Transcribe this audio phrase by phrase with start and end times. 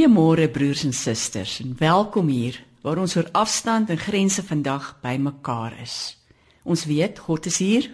[0.00, 5.74] Goeiemôre broers en susters en welkom hier waar ons oor afstand en grense vandag bymekaar
[5.82, 6.16] is.
[6.64, 7.90] Ons weet God is hier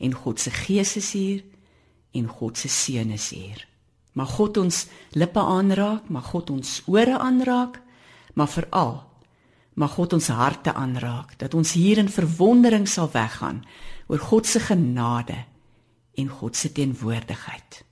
[0.00, 1.42] en God se Gees is hier
[2.16, 3.60] en God se seën is hier.
[4.16, 7.76] Mag God ons lippe aanraak, mag God ons ore aanraak,
[8.32, 8.94] maar veral
[9.76, 13.66] mag God ons harte aanraak dat ons hier in verwondering sal weggaan
[14.08, 15.44] oor God se genade
[16.16, 17.84] en God se teenwoordigheid.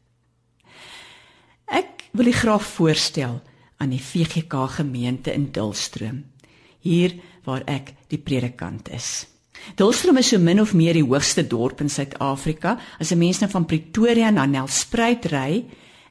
[1.69, 3.41] Ek wil u graag voorstel
[3.77, 6.25] aan die VGK gemeente in Dulstroom,
[6.85, 9.25] hier waar ek die predikant is.
[9.79, 12.77] Dulstroom is so min of meer die hoogste dorp in Suid-Afrika.
[13.01, 15.65] As 'n mens nou van Pretoria na Nelspruit ry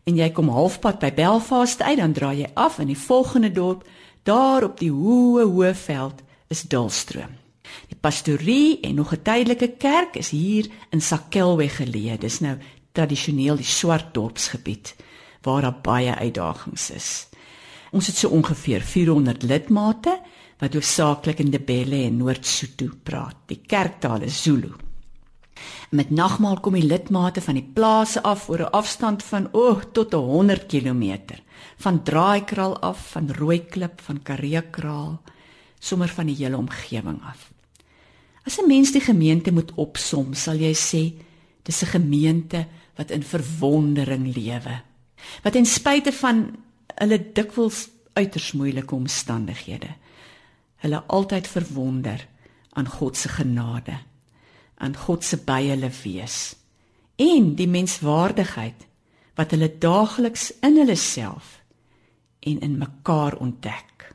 [0.04, 3.88] en jy kom halfpad by Belfast uit, dan draai jy af in die volgende dorp,
[4.24, 7.38] daar op die hoë hoë veld is Dulstroom.
[7.88, 12.18] Die pastorie en nog 'n tydelike kerk is hier in Sakelwe geleë.
[12.18, 12.57] Dis nou
[12.91, 14.96] tradisioneel die swart dorpsgebied
[15.42, 17.10] waar daar baie uitdagings is.
[17.92, 20.14] Ons het so ongeveer 400 lidmate
[20.62, 23.36] wat hoofsaaklik in Ndebele en Noord-Sotho praat.
[23.50, 24.72] Die kerktaal is Zulu.
[25.92, 29.82] Met nagmaal kom die lidmate van die plase af oor 'n afstand van o oh,
[29.94, 31.18] tot 100 km.
[31.78, 35.22] Van Draaikraal af, van Rooiklip, van Kareekraal,
[35.80, 37.52] sommer van die hele omgewing af.
[38.46, 41.14] As 'n mens die gemeente moet opsom, sal jy sê
[41.64, 44.82] dis 'n gemeente wat in verwondering lewe
[45.44, 46.44] wat ten spyte van
[46.96, 49.94] hulle dikwels uiters moeilike omstandighede
[50.84, 52.28] hulle altyd verwonder
[52.74, 53.98] aan God se genade
[54.82, 56.55] aan God se by hulle wees
[57.22, 58.88] en die menswaardigheid
[59.38, 61.60] wat hulle daagliks in hulle self
[62.41, 64.13] en in mekaar ontdek.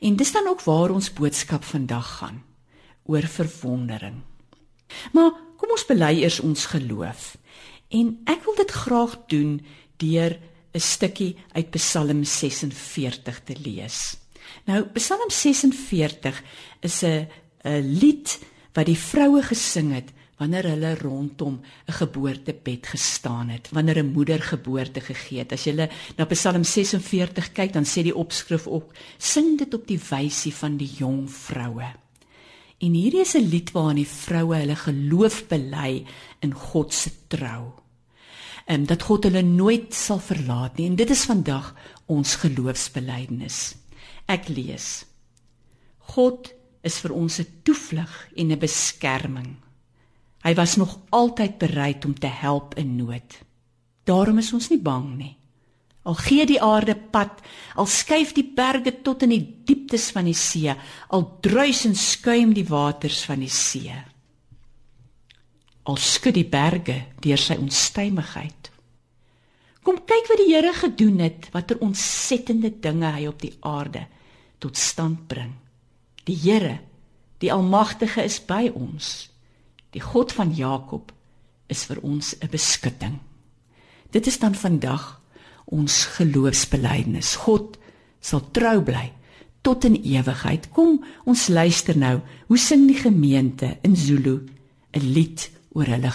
[0.00, 2.42] En dis dan ook waar ons boodskap vandag gaan
[3.08, 4.20] oor verwondering.
[5.12, 7.36] Maar kom ons bely eers ons geloof
[7.92, 9.56] en ek wil dit graag doen
[10.00, 10.36] deur
[10.72, 14.16] 'n stukkie uit Psalm 46 te lees.
[14.64, 16.42] Nou Psalm 46
[16.80, 17.28] is 'n
[17.64, 18.38] 'n lied
[18.72, 24.42] wat die vroue gesing het wanneer hulle rondom 'n geboortebed gestaan het, wanneer 'n moeder
[24.42, 25.52] geboorte gegee het.
[25.52, 30.00] As jy na Psalm 46 kyk, dan sê die opskrif ook: Sing dit op die
[30.10, 31.92] wysie van die jong vroue.
[32.78, 36.04] En hierdie is 'n lied waarin die vroue hulle geloof bely
[36.40, 37.81] in God se trou
[38.68, 41.72] um, dat God hulle nooit sal verlaat nie en dit is vandag
[42.12, 43.74] ons geloofsbelijdenis.
[44.30, 45.04] Ek lees.
[46.14, 46.52] God
[46.82, 49.56] is vir ons 'n toevlug en 'n beskerming.
[50.42, 53.38] Hy was nog altyd bereid om te help in nood.
[54.04, 55.36] Daarom is ons nie bang nie.
[56.02, 57.40] Al gee die aarde pad,
[57.74, 60.74] al skuif die berge tot in die dieptes van die see,
[61.08, 64.11] al druis en skuim die waters van die see
[65.82, 68.70] al skud die berge deur sy onstuimigheid.
[69.82, 74.06] Kom kyk wat die Here gedoen het, watter ontsettende dinge hy op die aarde
[74.62, 75.56] tot stand bring.
[76.28, 76.78] Die Here,
[77.42, 79.28] die Almagtige is by ons.
[79.92, 81.10] Die God van Jakob
[81.66, 83.18] is vir ons 'n beskutting.
[84.10, 85.20] Dit is dan vandag
[85.64, 87.36] ons geloofsbelijdenis.
[87.36, 87.78] God
[88.20, 89.12] sal trou bly
[89.62, 90.70] tot in ewigheid.
[90.70, 92.20] Kom, ons luister nou.
[92.46, 94.46] Hoe sing die gemeente in Zulu
[94.92, 96.10] 'n lied oor hulle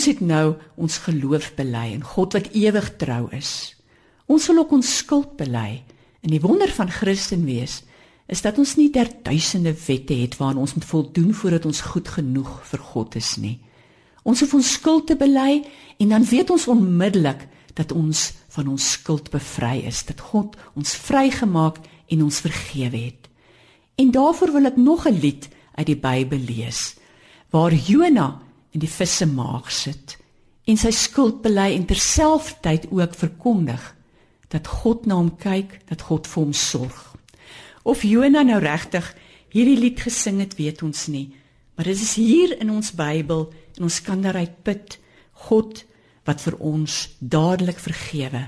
[0.00, 3.74] Ons het nou ons geloof bely in God wat ewig trou is.
[4.32, 5.82] Ons sal ook ons skuld bely.
[6.24, 7.82] En die wonder van Christen wees
[8.24, 12.48] is dat ons nie derduisende wette het waaraan ons moet voldoen voordat ons goed genoeg
[12.72, 13.58] vir God is nie.
[14.24, 15.66] Ons hoef ons skuld te bely
[16.00, 17.44] en dan weet ons onmiddellik
[17.76, 23.28] dat ons van ons skuld bevry is, dat God ons vrygemaak en ons vergewe het.
[24.00, 26.94] En daarvoor wil ek nog 'n lied uit die Bybel lees
[27.52, 28.40] waar Jona
[28.74, 30.16] in die visse maag sit
[30.70, 33.82] en sy skuld bely en terselfdertyd ook verkondig
[34.50, 36.98] dat God na hom kyk, dat God vir hom sorg.
[37.86, 39.06] Of Jona nou regtig
[39.54, 41.30] hierdie lied gesing het, weet ons nie,
[41.74, 43.46] maar dit is hier in ons Bybel
[43.78, 44.98] en ons kan daaruit put
[45.46, 45.84] God
[46.28, 48.44] wat vir ons dadelik vergewe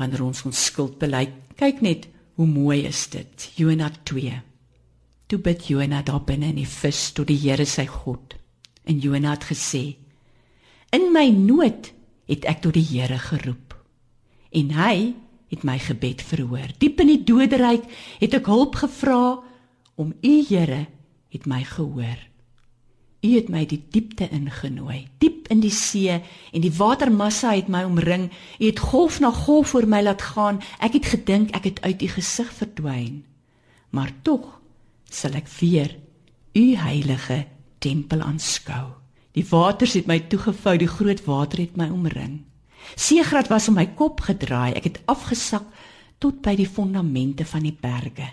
[0.00, 1.26] wanneer ons ons skuld bely.
[1.60, 2.08] Kyk net
[2.40, 3.50] hoe mooi is dit.
[3.60, 4.38] Jona 2.
[5.28, 8.39] Toe bid Jona daar binne in die vis tot die Here sy God.
[8.90, 9.84] En Jona het gesê:
[10.90, 11.92] In my nood
[12.26, 13.76] het ek tot die Here geroep.
[14.50, 14.94] En hy
[15.50, 16.72] het my gebed verhoor.
[16.78, 17.86] Diep in die doderyk
[18.18, 19.38] het ek hulp gevra
[19.94, 20.88] om U Here
[21.30, 22.18] het my gehoor.
[23.20, 27.84] U het my die diepte ingenooi, diep in die see en die watermassa het my
[27.84, 28.30] omring.
[28.58, 30.62] U het golf na golf voor my laat gaan.
[30.80, 33.22] Ek het gedink ek het uit U gesig verdwyn.
[33.94, 34.56] Maar tog
[35.10, 35.98] sal ek weer
[36.56, 37.44] U heilige
[37.80, 38.86] tempel aanskou.
[39.36, 42.40] Die waters het my toegevou, die groot water het my omring.
[42.96, 44.74] Seegrad was om my kop gedraai.
[44.78, 45.66] Ek het afgesak
[46.20, 48.28] tot by die fondamente van die berge.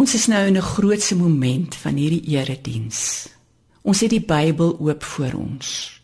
[0.02, 3.28] Ons is nou in 'n grootse moment van hierdie erediens.
[3.82, 6.00] Ons het die Bybel oop voor ons.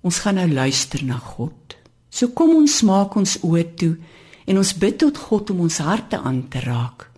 [0.00, 1.76] Ons gaan nou luister na God.
[2.10, 3.96] So kom ons maak ons oë toe
[4.44, 7.10] en ons bid tot God om ons harte aan te raak,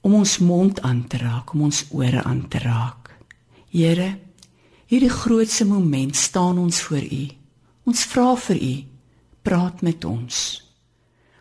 [0.00, 3.14] om ons mond aan te raak, om ons ore aan te raak.
[3.70, 4.18] Here,
[4.86, 7.28] hierdie grootse moment staan ons voor U.
[7.84, 8.84] Ons vra vir U,
[9.42, 10.62] praat met ons.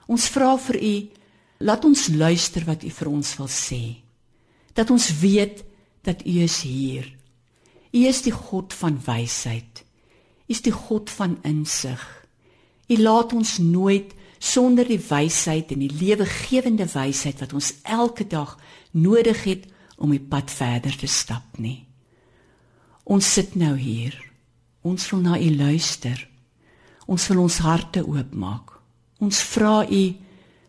[0.08, 1.10] Ons vra vir U,
[1.58, 4.02] laat ons luister wat U vir ons wil sê
[4.74, 5.64] dat ons weet
[6.02, 7.08] dat U is hier.
[7.92, 9.84] U is die God van wysheid.
[10.48, 12.02] U is die God van insig.
[12.88, 18.58] U laat ons nooit sonder die wysheid en die lewegewende wysheid wat ons elke dag
[18.92, 19.68] nodig het
[20.02, 21.86] om die pad verder te stap nie.
[23.04, 24.16] Ons sit nou hier.
[24.82, 26.18] Ons wil na U luister.
[27.06, 28.74] Ons wil ons harte oopmaak.
[29.22, 30.04] Ons vra U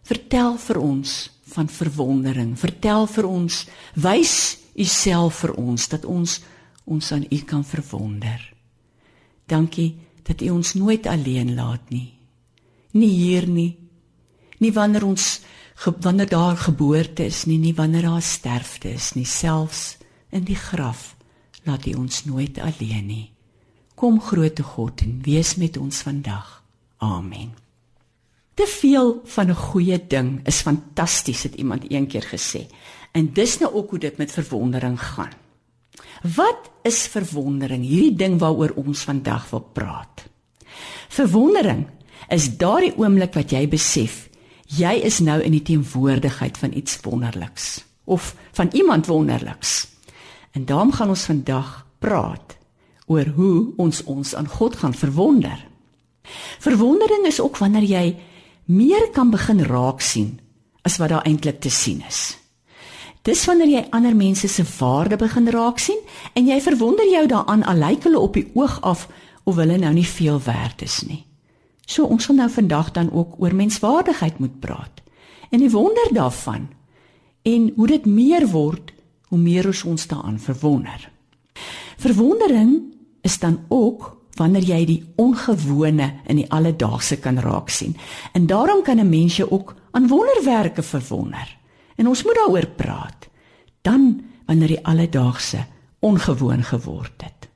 [0.04, 1.14] vertel vir ons
[1.52, 2.56] van verwondering.
[2.58, 4.34] Vertel vir ons, wys
[4.74, 6.40] u self vir ons dat ons
[6.84, 8.40] ons aan u kan verwonder.
[9.46, 9.94] Dankie
[10.26, 12.10] dat u ons nooit alleen laat nie.
[12.98, 13.76] Nie hier nie.
[14.58, 15.40] Nie wanneer ons
[15.82, 19.96] wanneer daar geboorte is nie, nie wanneer daar sterfte is nie, selfs
[20.30, 21.14] in die graf
[21.64, 23.26] laat U ons nooit alleen nie.
[23.94, 26.62] Kom groote God en wees met ons vandag.
[26.98, 27.61] Amen.
[28.54, 32.66] Te veel van 'n goeie ding is fantasties het iemand eendag gesê.
[33.12, 35.32] En dis nou ook hoe dit met verwondering gaan.
[36.22, 37.84] Wat is verwondering?
[37.84, 40.24] Hierdie ding waaroor ons vandag wil praat.
[41.08, 41.86] Verwondering
[42.28, 44.28] is daardie oomblik wat jy besef
[44.72, 49.86] jy is nou in die teenwoordigheid van iets wonderliks of van iemand wonderliks.
[50.52, 52.56] En daarom gaan ons vandag praat
[53.06, 55.66] oor hoe ons ons aan God gaan verwonder.
[56.58, 58.04] Verwondering is ook wanneer jy
[58.64, 60.40] meer kan begin raak sien
[60.82, 62.38] as wat daar eintlik te sien is.
[63.22, 65.98] Dis wanneer jy ander mense se waarde begin raak sien
[66.34, 69.06] en jy verwonder jou daaraan al lyk hulle op die oog af
[69.44, 71.24] of hulle nou nie veel werd is nie.
[71.86, 75.02] So ons gaan nou vandag dan ook oor menswaardigheid moet praat
[75.50, 76.68] en die wonder daarvan
[77.42, 78.92] en hoe dit meer word
[79.32, 81.10] hoe meer ons daaraan verwonder.
[81.96, 87.96] Verwondering is dan ook wanneer jy die ongewone in die alledaagse kan raak sien.
[88.32, 91.56] En daarom kan 'n mens jou ook aan wonderwerke verwonder.
[91.96, 93.28] En ons moet daaroor praat.
[93.82, 95.64] Dan wanneer die alledaagse
[96.00, 97.48] ongewoon geword het.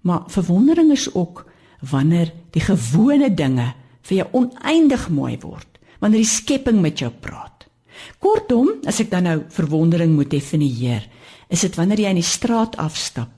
[0.00, 5.78] Maar verwondering is ook wanneer die gewone dinge vir jou oneindig mooi word.
[5.98, 7.68] Wanneer die skepping met jou praat.
[8.18, 11.08] Kortom, as ek dan nou verwondering moet definieer,
[11.48, 13.30] is dit wanneer jy in die straat afstap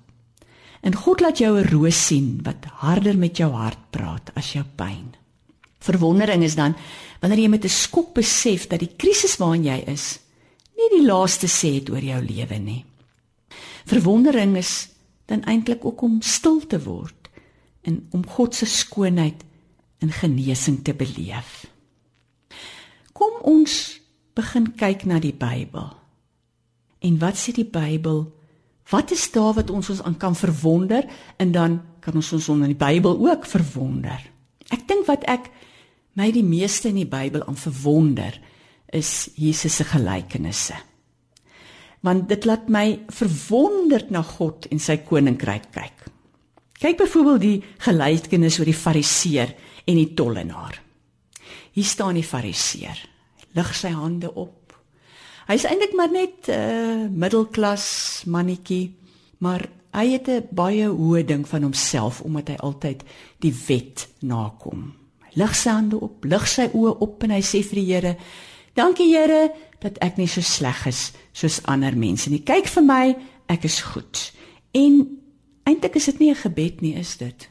[0.84, 4.64] En God laat jou 'n roos sien wat harder met jou hart praat as jou
[4.76, 5.14] pyn.
[5.78, 6.76] Verwondering is dan
[7.20, 10.18] wanneer jy met 'n skok besef dat die krisis waarin jy is
[10.76, 12.84] nie die laaste sê het oor jou lewe nie.
[13.84, 14.88] Verwondering is
[15.26, 17.28] dan eintlik ook om stil te word
[17.82, 19.44] en om God se skoonheid
[19.98, 21.66] en genesing te beleef.
[23.12, 24.00] Kom ons
[24.34, 25.92] begin kyk na die Bybel.
[27.00, 28.33] En wat sê die Bybel
[28.90, 32.68] Wat is daar wat ons ons aan kan verwonder en dan kan ons ons in
[32.68, 34.20] die Bybel ook verwonder.
[34.68, 35.48] Ek dink wat ek
[36.20, 38.36] my die meeste in die Bybel aan verwonder
[38.94, 40.76] is Jesus se gelykenisse.
[42.04, 46.04] Want dit laat my verwonderd na God en sy koninkryk kyk.
[46.84, 49.54] Kyk byvoorbeeld die gelykenis oor die fariseer
[49.88, 50.76] en die tollenaar.
[51.74, 52.98] Hier staan die fariseer.
[53.56, 54.63] Lig sy hande op
[55.44, 58.96] Hy's eintlik maar net 'n uh, middelklas mannetjie,
[59.38, 63.02] maar hy het 'n baie hoë ding van homself omdat hy altyd
[63.38, 64.94] die wet nakom.
[65.20, 68.16] Hy lig sy hande op, lig sy oë op en hy sê vir die Here:
[68.74, 72.42] "Dankie Here dat ek nie so sleg is soos ander mense nie.
[72.42, 74.32] Kyk vir my, ek is goed."
[74.72, 75.20] En
[75.64, 77.48] eintlik is dit nie 'n gebed nie, is dit?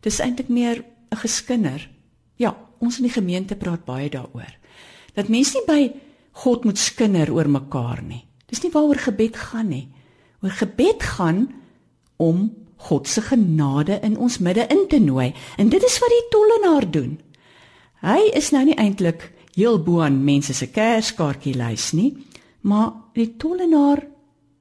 [0.00, 1.90] Dis eintlik meer 'n geskinder.
[2.36, 4.56] Ja, ons in die gemeente praat baie daaroor.
[5.14, 5.92] Dat mense nie by
[6.42, 8.24] God moet skinder oor mekaar nie.
[8.46, 9.86] Dis nie waaroor gebed gaan nie.
[10.44, 11.46] Oor gebed gaan
[12.16, 12.50] om
[12.88, 15.32] God se genade in ons midde in te nooi.
[15.56, 17.16] En dit is wat die tollenaar doen.
[18.04, 22.12] Hy is nou nie eintlik heel bo aan mense se kerskaartjie lys nie,
[22.68, 24.04] maar die tollenaar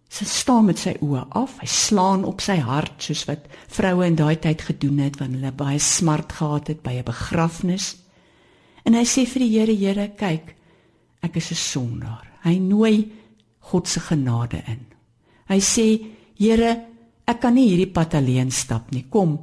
[0.10, 1.58] se staan met sy oë af.
[1.60, 5.58] Hy slaan op sy hart soos wat vroue in daai tyd gedoen het wanneer hulle
[5.60, 7.98] baie smart gehad het by 'n begrafnis.
[8.86, 10.56] En hy sê vir die Here, Here, kyk,
[11.26, 12.26] ek is 'n sondaar.
[12.44, 13.12] Hy nooi
[13.72, 14.86] God se genade in.
[15.50, 15.88] Hy sê,
[16.38, 16.86] Here,
[17.26, 19.06] ek kan nie hierdie pad alleen stap nie.
[19.10, 19.40] Kom.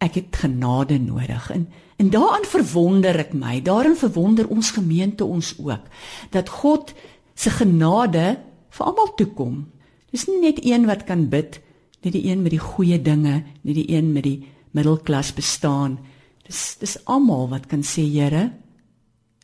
[0.00, 1.50] Ek het genade nodig.
[1.50, 1.68] En
[2.00, 3.60] en daaraan verwonder ek my.
[3.60, 5.84] Daarin verwonder ons gemeente ons ook
[6.30, 6.94] dat God
[7.34, 9.66] se genade vir almal toe kom.
[10.10, 11.60] Dis nie net een wat kan bid,
[12.00, 15.98] nie die een met die goeie dinge, nie die een met die middelklas bestaan.
[16.46, 18.48] Dis dis almal wat kan sê, Here,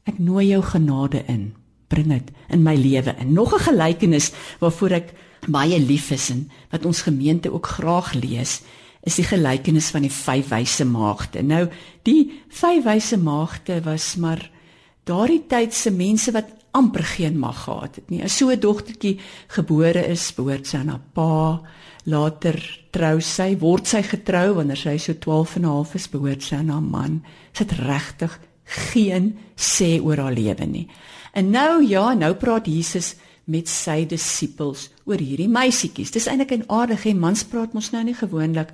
[0.07, 1.55] Ek nooi jou genade in.
[1.91, 3.15] Bring dit in my lewe.
[3.19, 5.15] En nog 'n gelykenis waarvoor ek
[5.49, 8.63] baie lief is en wat ons gemeente ook graag lees,
[9.03, 11.43] is die gelykenis van die vyf wyse maagde.
[11.43, 11.69] Nou,
[12.03, 14.51] die vyf wyse maagde was maar
[15.05, 18.23] daardie tyd se mense wat amper geen mag gehad het nie.
[18.23, 21.63] As so 'n dogtertjie gebore is, behoort sy aan haar pa.
[22.05, 26.43] Later trou sy, word sy getrou wanneer sy so 12 en 'n half is, behoort
[26.43, 27.23] sy aan haar man.
[27.53, 30.87] Sy het regtig geen sê oor haar lewe nie.
[31.37, 33.15] En nou ja, nou praat Jesus
[33.47, 36.11] met sy disippels oor hierdie meisietjies.
[36.11, 38.73] Dis eintlik 'n aardige mans praat mos nou nie gewoonlik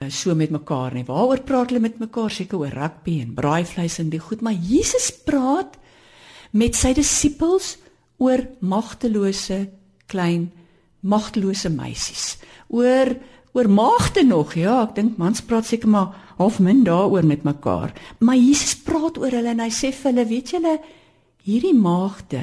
[0.00, 1.04] uh, so met mekaar nie.
[1.04, 2.30] Waaroor praat hulle met mekaar?
[2.30, 5.78] Seker oor rugby en braaivleis en die goed, maar Jesus praat
[6.52, 7.78] met sy disippels
[8.18, 9.68] oor magtelose
[10.06, 10.52] klein
[11.00, 12.36] magtelose meisies.
[12.68, 13.16] Oor
[13.52, 14.54] oor maagde nog.
[14.56, 17.92] Ja, ek dink mans praat seker maar half min daaroor met mekaar.
[18.18, 20.76] Maar Jesus praat oor hulle en hy sê vir hulle, weet julle,
[21.44, 22.42] hierdie maagde,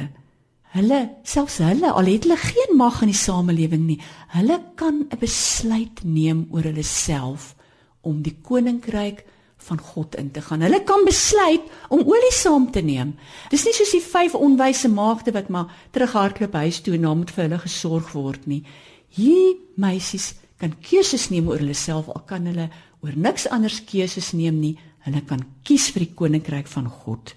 [0.76, 4.00] hulle selfs hulle al het hulle geen mag in die samelewing nie.
[4.36, 7.56] Hulle kan 'n besluit neem oor hulle self
[8.02, 9.26] om die koninkryk
[9.58, 10.62] van God in te gaan.
[10.62, 13.16] Hulle kan besluit om olie saam te neem.
[13.50, 17.32] Dis nie soos die vyf onwyse maagde wat maar terughardloop huis toe en dan moet
[17.32, 18.64] vir hulle gesorg word nie.
[19.10, 22.70] Hierdie meisies kan keuses neem oor hulle self al kan hulle
[23.04, 24.76] oor niks anders keuses neem nie.
[25.08, 27.34] Hulle kan kies vir die koninkryk van God.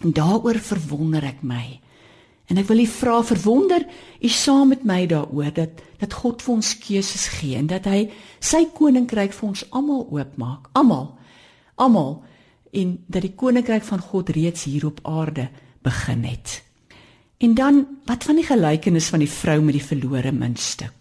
[0.00, 1.80] En daaroor verwonder ek my.
[2.48, 3.84] En ek wil u vra verwonder
[4.24, 8.06] u saam met my daaroor dat dat God vir ons keuses gee en dat hy
[8.40, 10.70] sy koninkryk vir ons almal oopmaak.
[10.78, 11.10] Almal.
[11.76, 12.22] Almal
[12.72, 15.48] en dat die koninkryk van God reeds hier op aarde
[15.84, 16.62] begin het.
[17.38, 20.97] En dan wat van die gelykenis van die vrou met die verlore muntstuk?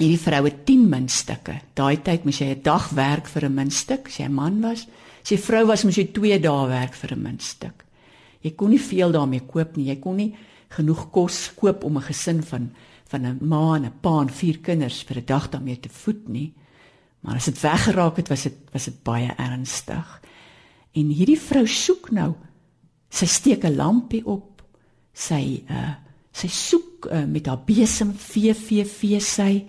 [0.00, 1.58] Hierdie vrou het 10 muntstukke.
[1.76, 4.86] Daai tyd moes jy 'n dag werk vir 'n muntstuk, as jy 'n man was.
[5.22, 7.84] As jy vrou was, moes jy 2 dae werk vir 'n muntstuk.
[8.42, 9.88] Jy kon nie veel daarmee koop nie.
[9.88, 10.34] Jy kon nie
[10.70, 12.70] genoeg kos koop om 'n gesin van
[13.10, 16.28] van 'n ma en 'n pa en vier kinders vir 'n dag daarmee te voed
[16.28, 16.54] nie.
[17.20, 20.20] Maar as dit weggeraak het, was dit was dit baie ernstig.
[20.94, 22.34] En hierdie vrou soek nou.
[23.10, 24.62] Sy steek 'n lampie op.
[25.12, 25.94] Sy uh
[26.32, 29.66] sy soek uh, met haar besem vee vee vee sy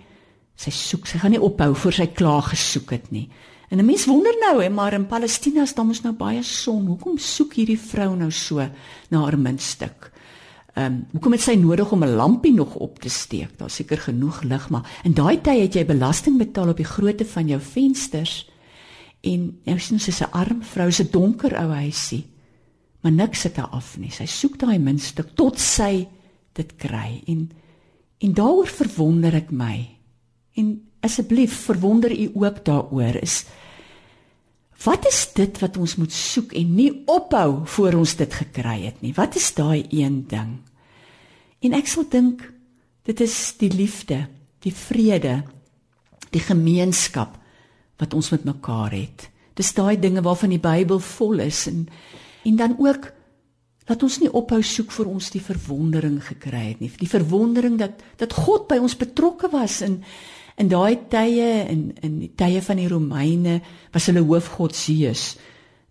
[0.62, 1.06] sy soek.
[1.06, 3.28] Sy gaan nie ophou voor sy klaar gesoek het nie.
[3.72, 6.86] En 'n mens wonder nou, hè, maar in Palestina is daar mos nou baie son.
[6.86, 8.68] Hoekom soek hierdie vrou nou so
[9.10, 10.12] na haar muntstuk?
[10.74, 13.58] Ehm, um, hoekom het sy nodig om 'n lampie nog op te steek?
[13.58, 17.24] Daar's seker genoeg lig, maar in daai tyd het jy belasting betaal op die grootte
[17.24, 18.50] van jou vensters.
[19.20, 22.26] En nou sien sy 'n arm vrou se donker ou huisie.
[23.00, 24.10] Maar niks sit haar af nie.
[24.10, 26.08] Sy soek daai muntstuk tot sy
[26.52, 27.22] dit kry.
[27.26, 27.50] En
[28.18, 29.88] en daaroor verwonder ek my.
[30.54, 33.18] En asseblief verwonder u ook daaroor.
[33.22, 33.44] Is
[34.82, 39.02] wat is dit wat ons moet soek en nie ophou voor ons dit gekry het
[39.02, 39.12] nie?
[39.14, 40.56] Wat is daai een ding?
[41.62, 42.42] En ek sal dink
[43.06, 44.24] dit is die liefde
[44.62, 45.42] die vrede
[46.34, 47.38] die gemeenskap
[48.00, 49.28] wat ons met mekaar het.
[49.54, 51.86] Dis daai dinge waarvan die Bybel vol is en
[52.42, 53.12] en dan ook
[53.86, 56.90] dat ons nie ophou soek vir ons die verwondering gekry het nie.
[56.98, 60.00] Die verwondering dat dat God by ons betrokke was en
[60.56, 63.60] In daai tye in in die tye van die Romeine
[63.92, 65.36] was hulle hoofgod Zeus.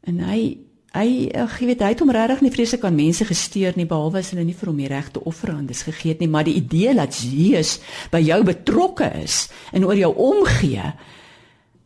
[0.06, 0.58] En hy
[0.92, 4.20] hy ag jy weet hy het hom regtig nie vreeslik aan mense gesteer nie behalwe
[4.20, 7.16] as hulle nie vir hom die regte offerandes gegee het nie, maar die idee dat
[7.16, 7.78] Zeus
[8.12, 10.92] by jou betrokke is en oor jou omgee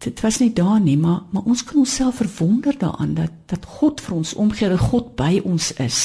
[0.06, 4.02] dit was nie daar nie, maar maar ons kan onsself verwonder daaraan dat dat God
[4.02, 6.00] vir ons omgee en God by ons is.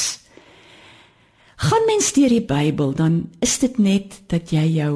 [1.57, 4.93] Gaan mens deur die Bybel dan is dit net dat jy jou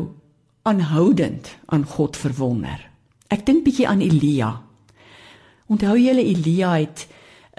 [0.64, 2.80] aanhoudend aan God verwonder.
[3.28, 4.50] Ek dink bietjie aan Elia.
[5.68, 7.06] Onthou julle Elia het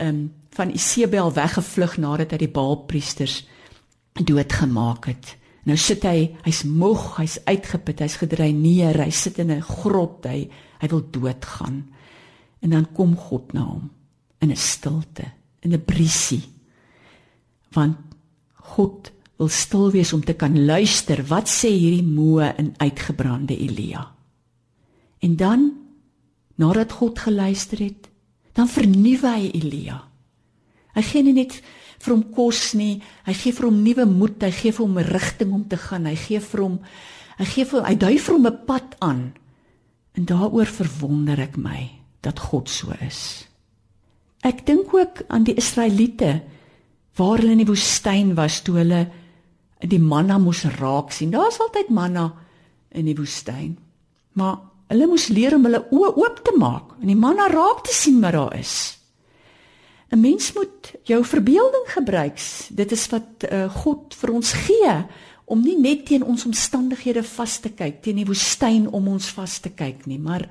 [0.01, 3.43] um, van Isebel weggevlug nadat hy die Baalpriesters
[4.15, 5.35] doodgemaak het.
[5.65, 10.49] Nou sit hy, hy's moeg, hy's uitgeput, hy's gedreineer, hy sit in 'n grot, hy
[10.81, 11.85] hy wil doodgaan.
[12.61, 13.89] En dan kom God na hom
[14.41, 15.25] in 'n stilte,
[15.61, 16.43] in 'n briesie.
[17.73, 17.97] Want
[18.53, 24.05] God wil stil wees om te kan luister wat sê hierdie moe en uitgebrande Elia.
[25.19, 25.71] En dan
[26.55, 28.07] nadat God geluister het,
[28.55, 29.97] dan vernuwe hy Elia.
[30.95, 31.57] Hy gee nie net
[31.99, 35.09] vir hom kos nie, hy gee vir hom nuwe moed, hy gee vir hom 'n
[35.09, 36.79] rigting om te gaan, hy gee vir hom
[37.37, 39.33] hy gee vir hy dui vir hom 'n pad aan.
[40.15, 41.89] En daaroor verwonder ek my
[42.21, 43.47] dat God so is.
[44.43, 46.41] Ek dink ook aan die Israeliete
[47.17, 49.11] waar hulle in die woestyn was toe hulle
[49.89, 51.31] die manna moes raak sien.
[51.31, 52.29] Daar's altyd manna
[52.95, 53.77] in die woestyn.
[54.33, 54.57] Maar
[54.91, 58.21] hulle moes leer om hulle oë oop te maak en die manna raak te sien
[58.21, 58.97] wat daar is.
[60.11, 62.39] 'n Mens moet jou verbeelding gebruik.
[62.69, 64.93] Dit is wat uh, God vir ons gee
[65.45, 69.59] om nie net teen ons omstandighede vas te kyk, teen die woestyn om ons vas
[69.59, 70.49] te kyk nie, maar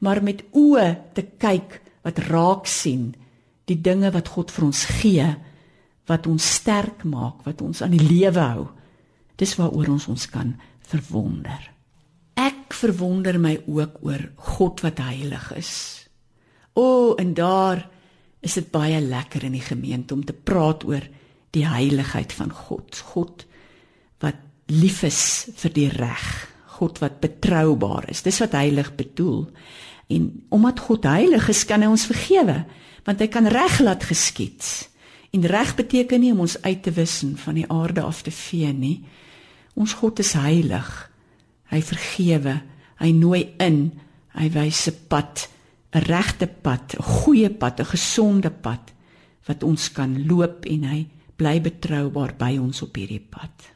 [0.00, 3.10] maar met oë te kyk wat raak sien
[3.68, 5.26] die dinge wat God vir ons gee
[6.10, 8.66] wat ons sterk maak, wat ons aan die lewe hou.
[9.38, 10.52] Dis waaroor ons ons kan
[10.90, 11.70] verwonder.
[12.40, 15.72] Ek verwonder my ook oor God wat heilig is.
[16.74, 17.84] O, en daar
[18.40, 21.04] is dit baie lekker in die gemeente om te praat oor
[21.54, 23.02] die heiligheid van God.
[23.12, 23.44] God
[24.22, 24.38] wat
[24.70, 25.22] lief is
[25.60, 26.28] vir die reg.
[26.80, 28.22] God wat betroubaar is.
[28.24, 29.44] Dis wat heilig bedoel.
[30.10, 32.62] En omdat God heilig is, kan hy ons vergewe,
[33.06, 34.64] want hy kan reg laat geskied.
[35.30, 38.30] En reg beteken nie om ons uit te wis en van die aarde af te
[38.34, 39.04] vee nie.
[39.74, 40.88] Ons God is heilig.
[41.70, 42.60] Hy vergewe.
[42.98, 43.92] Hy nooi in.
[44.34, 45.48] Hy wys 'n pad,
[45.94, 48.92] 'n regte pad, 'n goeie pad, 'n gesonde pad
[49.46, 53.72] wat ons kan loop en hy bly betroubaar by ons op hierdie pad.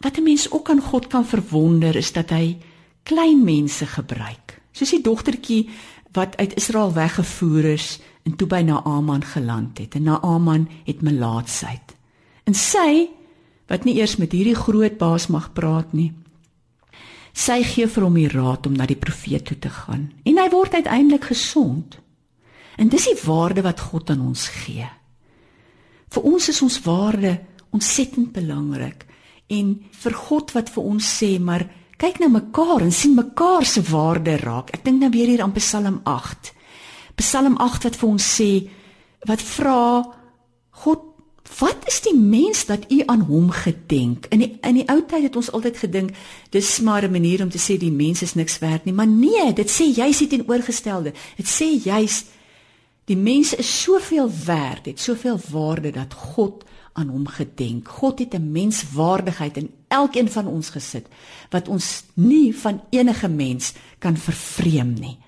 [0.00, 2.58] Wat 'n mens ook aan God kan verwonder is dat hy
[3.02, 4.60] klein mense gebruik.
[4.72, 5.68] Soos die dogtertjie
[6.12, 9.94] wat uit Israel weggevoer is en toe by Naaman geland het.
[9.94, 11.94] En Naaman het melaatsheid.
[12.44, 13.06] En sy
[13.70, 16.12] wat nie eers met hierdie groot baas mag praat nie.
[17.36, 20.46] Sy gee vir hom die raad om na die profeet toe te gaan en hy
[20.54, 21.98] word uiteindelik gesond.
[22.80, 24.86] En dis die waarde wat God aan ons gee.
[26.12, 27.36] Vir ons is ons waarde
[27.76, 29.04] ontsettend belangrik
[29.52, 31.66] en vir God wat vir ons sê maar
[32.00, 34.72] kyk na mekaar en sien mekaar se waarde raak.
[34.72, 36.55] Ek dink nou weer hier aan Psalm 8.
[37.16, 38.50] Psalm 8 wat vir ons sê
[39.26, 40.04] wat vra
[40.84, 41.16] God
[41.58, 44.26] Wat is die mens dat u aan hom gedenk?
[44.34, 46.16] In die in die ou tyd het ons altyd gedink
[46.50, 49.52] dis maar 'n manier om te sê die mens is niks werd nie, maar nee,
[49.52, 51.12] dit sê juis dit teenoorgestelde.
[51.36, 52.24] Dit sê juis
[53.04, 57.88] die mens is soveel werd, het soveel waarde dat God aan hom gedenk.
[57.88, 61.06] God het 'n menswaardigheid in elkeen van ons gesit
[61.50, 65.18] wat ons nie van enige mens kan vervreem nie.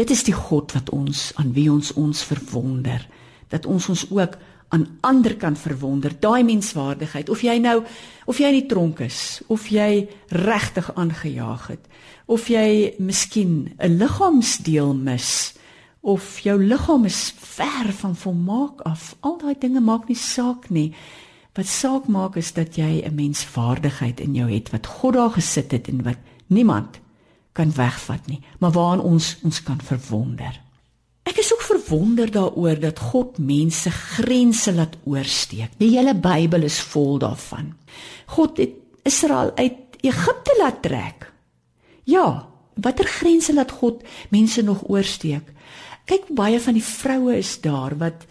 [0.00, 3.02] Dit is die God wat ons aan wie ons ons verwonder,
[3.52, 4.38] dat ons ons ook
[4.72, 6.14] aan ander kan verwonder.
[6.16, 7.82] Daai menswaardigheid of jy nou
[8.24, 11.90] of jy in die tronk is of jy regtig aangejaag het
[12.30, 15.52] of jy miskien 'n liggaamsdeel mis
[16.00, 19.16] of jou liggaam is ver van volmaak af.
[19.20, 20.94] Al daai dinge maak nie saak nie.
[21.52, 25.72] Wat saak maak is dat jy 'n menswaardigheid in jou het wat God daar gesit
[25.72, 27.00] het en wat niemand
[27.52, 30.60] kan wegvat nie, maar waaraan ons ons kan verwonder.
[31.28, 35.76] Ek is ook verwonder daaroor dat God mense grense laat oorsteek.
[35.78, 37.74] Die hele Bybel is vol daarvan.
[38.34, 38.74] God het
[39.06, 41.28] Israel uit Egipte laat trek.
[42.04, 45.52] Ja, watter grense laat God mense nog oorsteek?
[46.08, 48.26] Kyk baie van die vroue is daar wat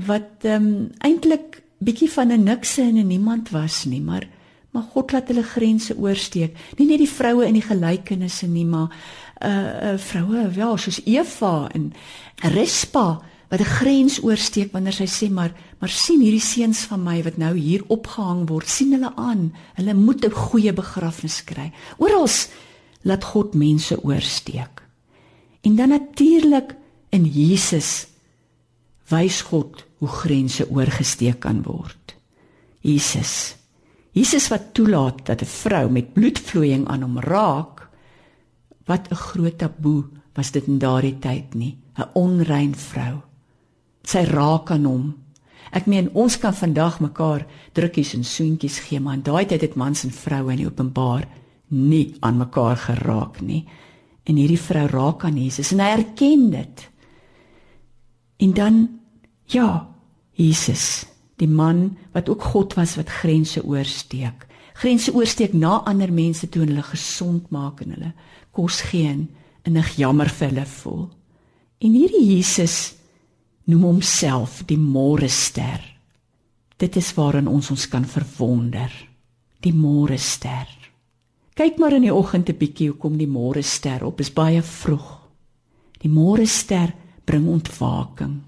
[0.00, 4.28] wat ehm um, eintlik bietjie van 'n nikse en 'n niemand was nie, maar
[4.70, 6.56] maar God laat hulle grense oorsteek.
[6.78, 8.92] Nie net die vroue in die gelykenisse nie, maar
[9.42, 11.92] uh uh vroue, ja, soos Eva en
[12.54, 17.22] Rispa wat 'n grens oorsteek wanneer sy sê maar maar sien hierdie seuns van my
[17.22, 19.52] wat nou hier opgehang word, sien hulle aan.
[19.74, 21.72] Hulle moet 'n goeie begrafnis kry.
[21.98, 22.28] Oral
[23.02, 24.82] laat God mense oorsteek.
[25.62, 26.76] En dan natuurlik
[27.10, 28.06] In Jesus
[29.10, 32.14] wys God hoe grense oorgesteek kan word.
[32.80, 33.59] Jesus.
[34.12, 37.88] Jesus wat toelaat dat 'n vrou met bloedvloeiing aan hom raak,
[38.84, 43.20] wat 'n groot taboe was dit in daardie tyd nie, 'n onrein vrou.
[44.02, 45.14] Sy raak aan hom.
[45.70, 49.74] Ek meen ons kan vandag mekaar drukkies en soentjies gee, maar in daai tyd het
[49.74, 51.28] mans en vroue in die openbaar
[51.68, 53.66] nie aan mekaar geraak nie.
[54.24, 56.90] En hierdie vrou raak aan Jesus en hy erken dit.
[58.36, 58.88] En dan
[59.44, 59.88] ja,
[60.32, 61.06] Jesus,
[61.40, 64.46] die man wat ook God was wat grense oorsteek.
[64.80, 68.12] Grense oorsteek na ander mense toe hulle gesond maak en hulle
[68.56, 69.26] kos gee en
[69.68, 71.06] innig jammer vir hulle voel.
[71.80, 72.94] En hierdie Jesus
[73.70, 75.80] noem homself die môre ster.
[76.80, 78.92] Dit is waarin ons ons kan verwonder.
[79.60, 80.68] Die môre ster.
[81.56, 84.20] Kyk maar in die oggend 'n bietjie hoe kom die môre ster op.
[84.20, 85.20] Is baie vroeg.
[86.00, 88.40] Die môre ster bring ontwaking.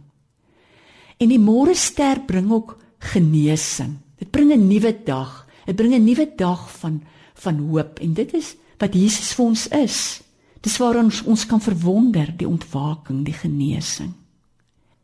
[1.19, 3.99] En die môre ster bring ook genesing.
[4.19, 5.47] Dit bring 'n nuwe dag.
[5.67, 7.03] Dit bring 'n nuwe dag van
[7.35, 10.23] van hoop en dit is wat Jesus vir ons is.
[10.61, 14.12] Dis waarin ons ons kan verwonder, die ontwaking, die genesing.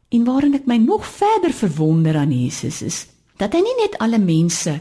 [0.09, 3.07] En waarin ek my nog verder verwonder aan Jesus is
[3.39, 4.81] dat hy nie net alle mense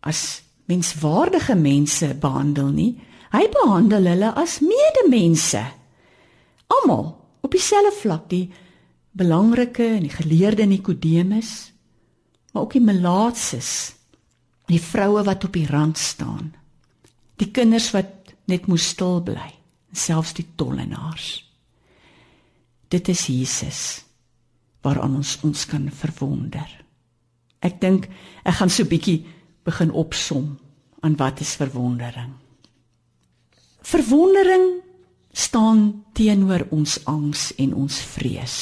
[0.00, 2.98] as menswaardige mense behandel nie,
[3.30, 5.62] hy behandel hulle as medemense.
[6.66, 8.50] Almal op dieselfde vlak die
[9.12, 11.72] belangrike en die geleerde Nikodemus
[12.50, 13.70] maar ook die melaatses
[14.70, 16.52] die vroue wat op die rand staan
[17.40, 19.50] die kinders wat net moes stil bly
[19.92, 21.30] selfs die tollenaars
[22.90, 23.80] dit is Jesus
[24.84, 26.68] waaraan ons ons kan verwonder
[27.66, 28.10] ek dink
[28.44, 29.22] ek gaan so bietjie
[29.66, 30.54] begin opsom
[31.04, 32.32] aan wat is verwondering
[33.86, 34.80] verwondering
[35.32, 38.56] staan teenoor ons angs en ons vrees.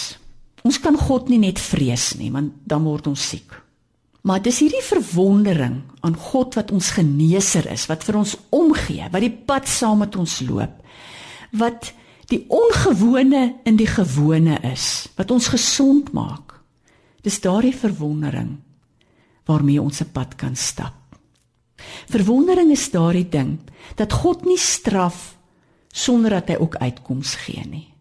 [0.63, 3.55] Ons kan God nie net vrees nie, want dan word ons siek.
[4.29, 9.25] Maar dis hierdie verwondering aan God wat ons geneeser is, wat vir ons omgee, wat
[9.25, 10.75] die pad saam met ons loop,
[11.57, 11.95] wat
[12.29, 16.59] die ongewone in die gewone is, wat ons gesond maak.
[17.25, 18.59] Dis daardie verwondering
[19.49, 21.17] waarmee ons 'n pad kan stap.
[22.13, 23.59] Verwondering is daardie ding
[23.97, 25.39] dat God nie straf
[25.93, 27.95] sonder dat hy ook uitkoms gee nie.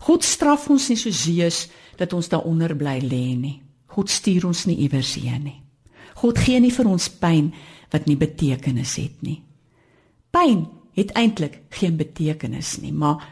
[0.00, 3.65] God straf ons nie so seus dat ons daaronder bly lê nie.
[3.96, 5.60] God stuur ons nie iewers heen nie.
[6.20, 7.50] God gee nie vir ons pyn
[7.92, 9.40] wat nie betekenis het nie.
[10.32, 13.24] Pyn het eintlik geen betekenis nie, maar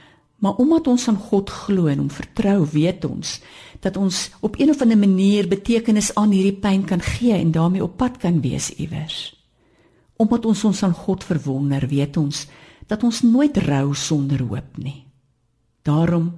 [0.45, 3.39] maar omdat ons aan God glo en hom vertrou, weet ons
[3.81, 7.85] dat ons op een of ander manier betekenis aan hierdie pyn kan gee en daarmee
[7.85, 9.33] op pad kan wees iewers.
[10.21, 12.45] Omdat ons ons aan God verwonder, weet ons
[12.93, 15.07] dat ons nooit rou sonder hoop nie.
[15.83, 16.35] Daarom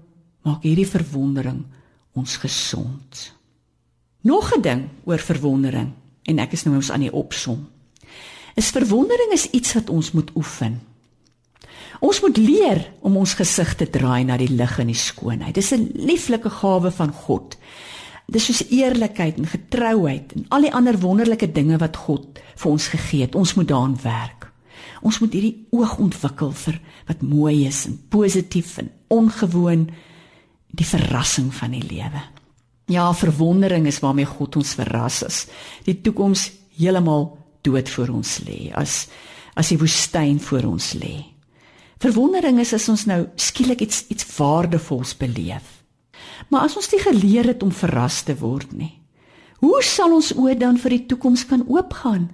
[0.47, 1.65] maak hierdie verwondering
[2.15, 3.36] ons gesond.
[4.27, 7.69] Nog 'n ding oor verwondering en ek is nou ons aan die opsom.
[8.55, 10.81] Is verwondering is iets wat ons moet oefen.
[12.01, 15.55] Ons moet leer om ons gesig te draai na die lig en die skoonheid.
[15.55, 17.57] Dis 'n lieflike gawe van God.
[18.27, 22.89] Dis soos eerlikheid en getrouheid en al die ander wonderlike dinge wat God vir ons
[22.89, 23.35] gegee het.
[23.35, 24.51] Ons moet daaraan werk.
[25.03, 29.91] Ons moet hierdie oog ontwikkel vir wat mooi is en positief en ongewoon
[30.71, 32.23] die verrassing van die lewe.
[32.87, 35.47] Ja, verwondering is waarmee God ons verras as
[35.85, 37.33] die toekoms heeltemal
[37.67, 39.07] dood voor ons lê, as
[39.57, 41.25] as die woestyn voor ons lê.
[42.05, 45.65] Verwondering is as ons nou skielik iets iets waardevols beleef.
[46.53, 48.93] Maar as ons nie geleer het om verras te word nie,
[49.65, 52.31] hoe sal ons ooit dan vir die toekoms kan oopgaan?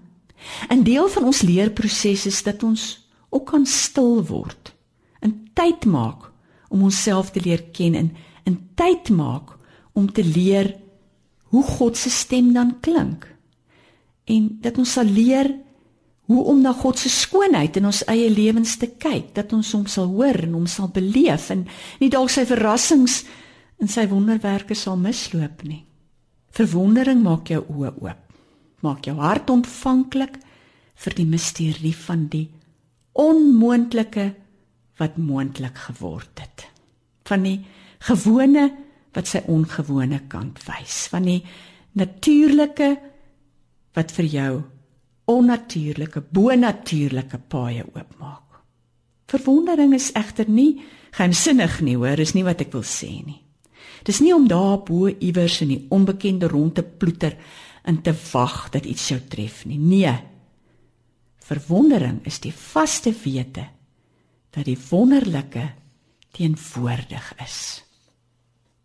[0.68, 4.74] 'n Deel van ons leerproses is dat ons ook kan stil word,
[5.22, 6.28] 'n tyd maak
[6.68, 8.10] om onsself te leer ken en
[8.44, 9.61] 'n tyd maak
[9.92, 10.74] om te leer
[11.52, 13.26] hoe God se stem dan klink.
[14.24, 15.50] En dat ons sal leer
[16.30, 19.86] hoe om na God se skoonheid in ons eie lewens te kyk, dat ons hom
[19.90, 21.66] sal hoor en hom sal beleef en
[22.00, 23.22] nie dalk sy verrassings
[23.82, 25.82] en sy wonderwerke sal misloop nie.
[26.52, 28.20] Verwondering maak jou oë oop.
[28.82, 30.38] Maak jou hart ontvanklik
[31.02, 32.46] vir die misterie van die
[33.18, 34.32] onmoontlike
[35.00, 36.66] wat moontlik geword het.
[37.28, 37.58] Van die
[38.02, 38.70] gewone
[39.12, 41.40] wat sy ongewone kant wys, van die
[41.98, 42.94] natuurlike
[43.96, 44.52] wat vir jou
[45.32, 48.60] onnatuurlike, bonatuurlike paaie oopmaak.
[49.32, 53.40] Verwondering is egter nie geheimsinnig nie, hoor, is nie wat ek wil sê nie.
[54.04, 57.36] Dis nie om daar bo iewers in die onbekende rond te ploeter
[57.86, 59.78] en te wag dat iets jou tref nie.
[59.78, 60.14] Nee.
[61.42, 63.68] Verwondering is die vaste wete
[64.52, 65.68] dat die wonderlike
[66.36, 67.82] teenwoordig is.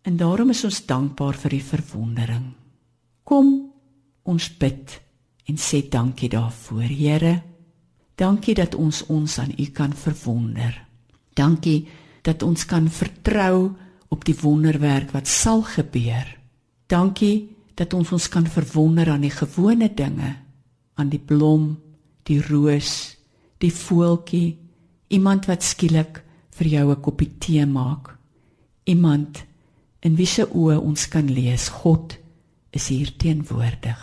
[0.08, 2.44] En daarom is ons dankbaar vir die verwondering.
[3.28, 3.48] Kom
[4.24, 4.94] ons bid
[5.48, 7.32] en sê dankie daarvoor, Here.
[8.16, 10.72] Dankie dat ons ons aan U kan verwonder.
[11.36, 11.82] Dankie
[12.24, 13.68] dat ons kan vertrou
[14.08, 16.24] op die wonderwerk wat sal gebeur.
[16.88, 20.30] Dankie dat ons ons kan verwonder aan die gewone dinge,
[20.96, 21.74] aan die blom,
[22.24, 23.12] die roos,
[23.60, 24.56] die voeltjie,
[25.12, 26.24] iemand wat skielik
[26.56, 28.16] vir jou 'n koppie tee maak.
[28.88, 29.44] Iemand
[30.00, 32.16] in wie se oë ons kan lees God
[32.70, 33.98] is hier teenwoordig.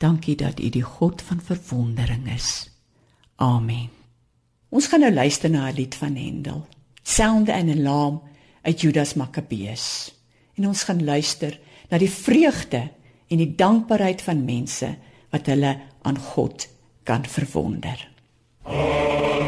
[0.00, 2.70] Dankie dat U die God van verwondering is.
[3.36, 3.88] Amen.
[4.70, 6.66] Ons gaan nou luister na 'n lied van Hendel.
[7.02, 8.22] Sound and alarm
[8.62, 10.14] uit Judas Makkabeus.
[10.54, 11.58] En ons gaan luister
[11.90, 12.90] na die vreugde
[13.28, 14.96] en die dankbaarheid van mense
[15.30, 16.68] wat hulle aan God
[17.02, 18.08] kan verwonder.
[18.62, 19.39] Halleluja,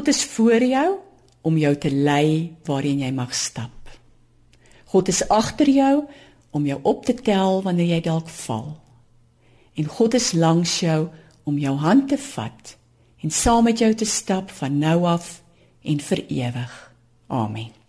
[0.00, 0.96] God is voor jou
[1.40, 3.90] om jou te lei waarheen jy mag stap.
[4.88, 6.06] God is agter jou
[6.56, 8.70] om jou op te tel wanneer jy dalk val.
[9.76, 11.10] En God is langs jou
[11.44, 12.72] om jou hand te vat
[13.20, 15.42] en saam met jou te stap van nou af
[15.84, 16.80] en vir ewig.
[17.28, 17.79] Amen.